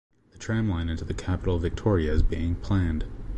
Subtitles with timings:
[0.33, 3.05] A tram line into the capital Victoria is being planned.